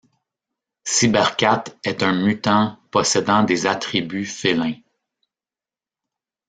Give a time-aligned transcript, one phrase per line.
[0.83, 4.79] Sibercat est un mutant possédant des attributs félins.